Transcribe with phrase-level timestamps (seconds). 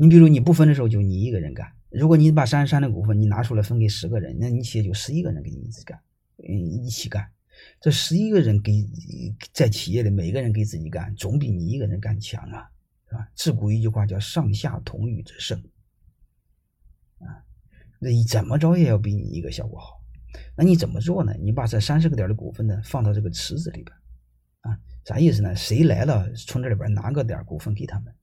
[0.00, 6.00] 你比如你不分的时候就你一个人干，如果你把三十三的股份你拿出来分给十个人，那你企业就十一个人给你一起干，
[6.38, 7.30] 嗯，一起干。
[7.82, 8.88] 这十一个人给
[9.52, 12.70] 在企业里每个人给自己干，总比你一个人干强啊，
[13.10, 13.28] 是吧？
[13.34, 15.62] 自古一句话叫上下同欲则胜，
[17.18, 17.44] 啊，
[17.98, 20.00] 那怎么着也要比你一个效果好。
[20.56, 21.34] 那你怎么做呢？
[21.42, 23.94] 你把这三十个点的股份呢放到这个池子里边，
[24.60, 25.54] 啊，啥意思呢？
[25.54, 28.14] 谁来了从这里边拿个点股份给他们，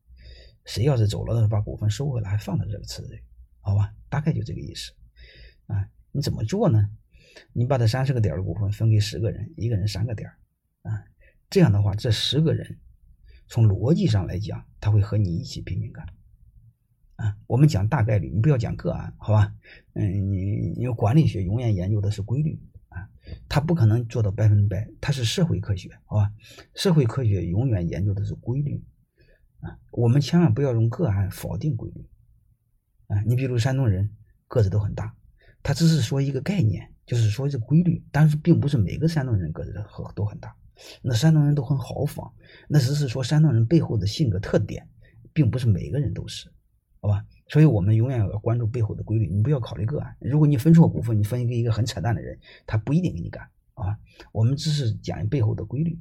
[0.68, 3.22] 谁要是走了把股份收回来还放到这个池子里，
[3.62, 3.92] 好吧？
[4.10, 4.92] 大概就这个意思，
[5.66, 6.90] 啊，你怎么做呢？
[7.54, 10.30] 你把这三十个点的股份分给十个人，一个人三个点
[10.82, 11.06] 啊，
[11.50, 12.80] 这样的话，这十个人
[13.48, 16.06] 从逻辑上来讲，他会和你一起拼命干。
[17.16, 19.56] 啊，我们讲大概率，你不要讲个案，好吧？
[19.94, 23.10] 嗯，你因为管理学永远研究的是规律啊，
[23.48, 26.32] 它不可能做到百分百，它是社会科学，好吧？
[26.76, 28.84] 社会科学永远研究的是规律
[29.60, 32.06] 啊，我们千万不要用个案否定规律
[33.08, 33.22] 啊。
[33.22, 34.10] 你比如山东人
[34.48, 35.16] 个子都很大，
[35.64, 40.56] 他只是说一个概念，就是说这规律，但是并不是每个山东人个子都都很大，
[41.02, 42.32] 那山东人都很豪放，
[42.68, 44.88] 那只是说山东人背后的性格特点，
[45.34, 46.50] 并不是每个人都是。
[47.00, 50.18] 好吧，所以我们永远要关注背后的规律，你不要考虑个案。
[50.20, 53.98] 如果你分错股份，你分给一个很扯淡的人，他不一定给你干啊。
[54.32, 55.98] 我们只是讲背后的规律，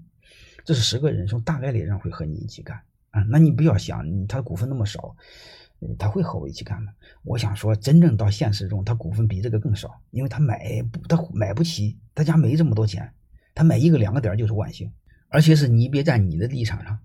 [0.64, 2.80] 这是十个人从大概率上会和你一起干
[3.28, 5.16] 那你不要想他股份那么少，
[5.98, 6.92] 他会和我一起干吗？
[7.22, 13.12] 我想说，真正到现实中，他股份比这个更少，因为他买不，他买不起，他家没这么多钱，
[13.54, 14.92] 他买一个两个点就是万幸，
[15.28, 16.98] 而且是你别站你的立场上，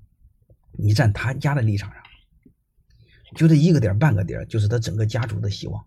[0.71, 2.01] 你站他家的立场上。
[3.35, 5.85] 就这一个点半个点就是他整个家族的希望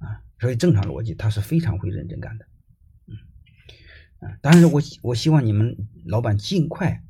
[0.00, 2.46] 啊，所以正常逻辑他是非常会认真干的，
[3.06, 7.02] 嗯，当然我我希望你们老板尽快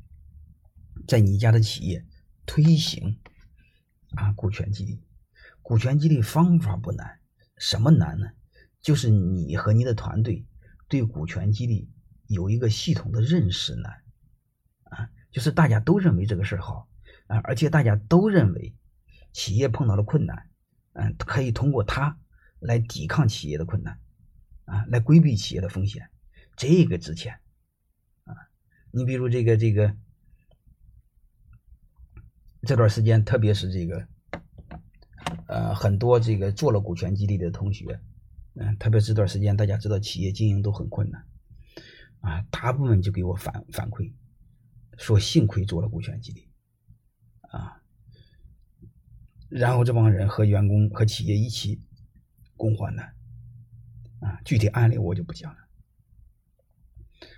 [1.07, 2.05] 在你家的企业
[2.45, 3.19] 推行
[4.15, 5.03] 啊股权激励，
[5.61, 7.19] 股权激励方法不难，
[7.57, 8.27] 什么难呢？
[8.81, 10.45] 就是你和你的团队
[10.87, 11.89] 对股权激励
[12.27, 14.01] 有一个系统的认识难
[14.83, 16.89] 啊，就是大家都认为这个事儿好
[17.27, 18.75] 啊，而且大家都认为。
[19.37, 20.49] 企业碰到了困难，
[20.93, 22.17] 嗯，可以通过它
[22.59, 23.99] 来抵抗企业的困难，
[24.63, 26.09] 啊，来规避企业的风险，
[26.55, 27.41] 这个值钱，
[28.23, 28.31] 啊，
[28.91, 29.93] 你比如这个这个
[32.65, 34.07] 这段时间，特别是这个，
[35.47, 37.99] 呃，很多这个做了股权激励的同学，
[38.55, 41.25] 嗯，特别这段时间，大家知道企业经营都很困难，
[42.21, 44.11] 啊，大部分就给我反反馈，
[44.97, 46.49] 说幸亏做了股权激励，
[47.51, 47.81] 啊。
[49.47, 51.79] 然后这帮人和员工和企业一起
[52.57, 53.15] 共患难，
[54.19, 55.59] 啊，具体案例我就不讲了。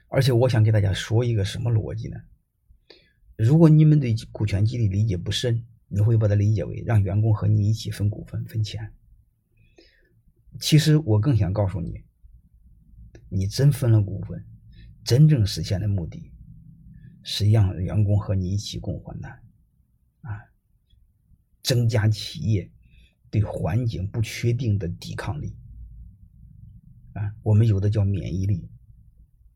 [0.08, 2.18] 而且我想给大家说一个什么逻辑呢？
[3.38, 8.92] 如果你们对股权激励理解不深，你会把它理解为让员工和你一起分股份分钱。
[10.60, 12.04] 其实我更想告诉你，
[13.30, 14.44] 你真分了股份，
[15.04, 16.32] 真正实现的目的
[17.22, 19.32] 是让员工和你一起共患难。
[20.22, 20.42] 啊
[21.62, 22.72] 增加企业
[23.30, 25.56] 对环境不确定的抵抗力
[27.14, 28.68] 啊，我们有的叫免疫力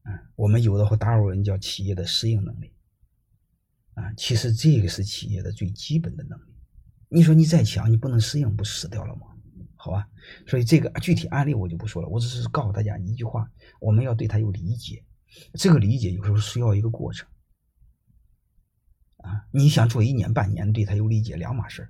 [0.03, 2.73] 啊，我们有的和达尔文叫企业的适应能力
[4.01, 6.53] 啊，其实这个是企业的最基本的能力。
[7.07, 9.27] 你说你再强，你不能适应，不死掉了吗？
[9.75, 10.07] 好吧，
[10.47, 13.47] 所以这个具体案例我就不说了，我只是告诉大家一句话：
[13.79, 15.03] 我们要对他有理解，
[15.53, 17.27] 这个理解有时候需要一个过程
[19.17, 19.45] 啊。
[19.51, 21.87] 你想做一年半年，对他有理解两码事。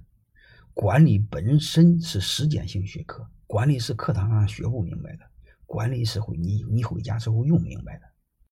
[0.74, 5.24] 管理本身是实践性学科，管理是课堂上学不明白的，
[5.66, 8.11] 管理是会你你回家之后用明白的。